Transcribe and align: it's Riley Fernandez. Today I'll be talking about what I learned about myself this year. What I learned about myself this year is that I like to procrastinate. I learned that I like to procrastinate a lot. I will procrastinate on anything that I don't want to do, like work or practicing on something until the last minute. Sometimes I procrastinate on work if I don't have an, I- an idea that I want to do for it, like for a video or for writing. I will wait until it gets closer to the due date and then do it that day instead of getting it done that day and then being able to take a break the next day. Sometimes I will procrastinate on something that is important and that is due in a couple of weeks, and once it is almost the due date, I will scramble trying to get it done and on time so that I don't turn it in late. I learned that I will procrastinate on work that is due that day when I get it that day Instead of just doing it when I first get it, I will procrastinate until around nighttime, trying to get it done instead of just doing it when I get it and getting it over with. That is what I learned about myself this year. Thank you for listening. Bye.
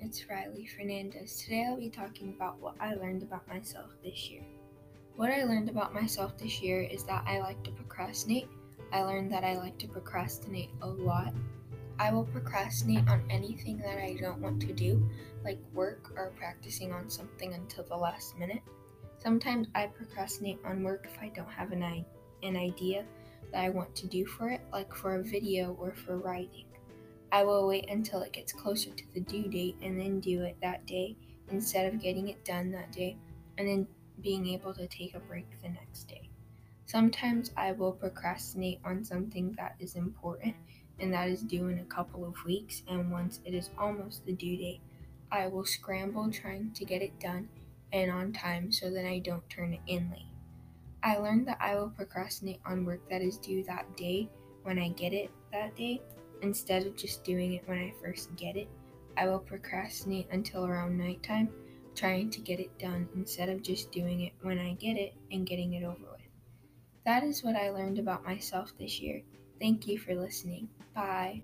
it's 0.00 0.28
Riley 0.28 0.66
Fernandez. 0.66 1.36
Today 1.36 1.66
I'll 1.68 1.76
be 1.76 1.88
talking 1.88 2.30
about 2.30 2.58
what 2.58 2.74
I 2.80 2.94
learned 2.94 3.22
about 3.22 3.46
myself 3.46 3.90
this 4.02 4.28
year. 4.28 4.42
What 5.14 5.30
I 5.30 5.44
learned 5.44 5.68
about 5.68 5.94
myself 5.94 6.36
this 6.36 6.60
year 6.60 6.80
is 6.80 7.04
that 7.04 7.22
I 7.28 7.38
like 7.38 7.62
to 7.62 7.70
procrastinate. 7.70 8.48
I 8.92 9.02
learned 9.02 9.30
that 9.30 9.44
I 9.44 9.56
like 9.56 9.78
to 9.78 9.86
procrastinate 9.86 10.70
a 10.82 10.88
lot. 10.88 11.32
I 12.00 12.12
will 12.12 12.24
procrastinate 12.24 13.06
on 13.08 13.22
anything 13.30 13.78
that 13.78 13.98
I 13.98 14.16
don't 14.20 14.40
want 14.40 14.60
to 14.62 14.72
do, 14.72 15.08
like 15.44 15.60
work 15.72 16.10
or 16.16 16.32
practicing 16.36 16.92
on 16.92 17.08
something 17.08 17.54
until 17.54 17.84
the 17.84 17.96
last 17.96 18.36
minute. 18.36 18.62
Sometimes 19.18 19.68
I 19.76 19.86
procrastinate 19.86 20.58
on 20.64 20.82
work 20.82 21.06
if 21.08 21.16
I 21.22 21.28
don't 21.28 21.52
have 21.52 21.70
an, 21.70 21.84
I- 21.84 22.04
an 22.42 22.56
idea 22.56 23.04
that 23.52 23.62
I 23.62 23.68
want 23.68 23.94
to 23.94 24.08
do 24.08 24.26
for 24.26 24.48
it, 24.48 24.62
like 24.72 24.92
for 24.92 25.14
a 25.14 25.22
video 25.22 25.76
or 25.80 25.94
for 25.94 26.18
writing. 26.18 26.66
I 27.36 27.44
will 27.44 27.66
wait 27.66 27.90
until 27.90 28.22
it 28.22 28.32
gets 28.32 28.54
closer 28.54 28.88
to 28.88 29.04
the 29.12 29.20
due 29.20 29.46
date 29.48 29.76
and 29.82 30.00
then 30.00 30.20
do 30.20 30.44
it 30.44 30.56
that 30.62 30.86
day 30.86 31.18
instead 31.50 31.92
of 31.92 32.00
getting 32.00 32.28
it 32.28 32.46
done 32.46 32.70
that 32.70 32.92
day 32.92 33.18
and 33.58 33.68
then 33.68 33.86
being 34.22 34.46
able 34.46 34.72
to 34.72 34.86
take 34.86 35.14
a 35.14 35.20
break 35.20 35.44
the 35.60 35.68
next 35.68 36.04
day. 36.04 36.30
Sometimes 36.86 37.50
I 37.54 37.72
will 37.72 37.92
procrastinate 37.92 38.80
on 38.86 39.04
something 39.04 39.52
that 39.58 39.76
is 39.78 39.96
important 39.96 40.56
and 40.98 41.12
that 41.12 41.28
is 41.28 41.42
due 41.42 41.68
in 41.68 41.78
a 41.78 41.84
couple 41.84 42.24
of 42.24 42.42
weeks, 42.46 42.82
and 42.88 43.12
once 43.12 43.40
it 43.44 43.52
is 43.52 43.68
almost 43.76 44.24
the 44.24 44.32
due 44.32 44.56
date, 44.56 44.80
I 45.30 45.48
will 45.48 45.66
scramble 45.66 46.30
trying 46.30 46.72
to 46.72 46.86
get 46.86 47.02
it 47.02 47.20
done 47.20 47.50
and 47.92 48.10
on 48.10 48.32
time 48.32 48.72
so 48.72 48.88
that 48.88 49.04
I 49.04 49.18
don't 49.18 49.46
turn 49.50 49.74
it 49.74 49.80
in 49.86 50.10
late. 50.10 50.32
I 51.02 51.18
learned 51.18 51.48
that 51.48 51.58
I 51.60 51.74
will 51.74 51.90
procrastinate 51.90 52.60
on 52.64 52.86
work 52.86 53.06
that 53.10 53.20
is 53.20 53.36
due 53.36 53.62
that 53.64 53.94
day 53.94 54.30
when 54.62 54.78
I 54.78 54.88
get 54.88 55.12
it 55.12 55.30
that 55.52 55.76
day 55.76 56.00
Instead 56.42 56.86
of 56.86 56.96
just 56.96 57.24
doing 57.24 57.54
it 57.54 57.66
when 57.66 57.78
I 57.78 57.92
first 58.02 58.34
get 58.36 58.56
it, 58.56 58.68
I 59.16 59.26
will 59.26 59.38
procrastinate 59.38 60.28
until 60.30 60.66
around 60.66 60.98
nighttime, 60.98 61.48
trying 61.94 62.30
to 62.30 62.40
get 62.40 62.60
it 62.60 62.78
done 62.78 63.08
instead 63.16 63.48
of 63.48 63.62
just 63.62 63.90
doing 63.90 64.20
it 64.20 64.32
when 64.42 64.58
I 64.58 64.74
get 64.74 64.96
it 64.96 65.14
and 65.32 65.46
getting 65.46 65.72
it 65.72 65.84
over 65.84 66.04
with. 66.12 66.20
That 67.04 67.22
is 67.22 67.42
what 67.42 67.56
I 67.56 67.70
learned 67.70 67.98
about 67.98 68.24
myself 68.24 68.72
this 68.78 69.00
year. 69.00 69.22
Thank 69.60 69.86
you 69.86 69.98
for 69.98 70.14
listening. 70.14 70.68
Bye. 70.94 71.42